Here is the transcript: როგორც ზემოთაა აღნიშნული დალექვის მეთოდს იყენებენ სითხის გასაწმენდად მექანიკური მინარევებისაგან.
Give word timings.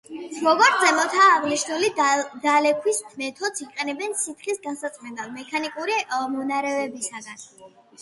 როგორც 0.43 0.77
ზემოთაა 0.83 1.27
აღნიშნული 1.33 1.91
დალექვის 1.99 3.03
მეთოდს 3.23 3.65
იყენებენ 3.67 4.19
სითხის 4.25 4.67
გასაწმენდად 4.67 5.39
მექანიკური 5.39 6.03
მინარევებისაგან. 6.37 7.51